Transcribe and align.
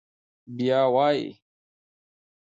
بيا 0.47 0.81
وايي: 0.93 1.41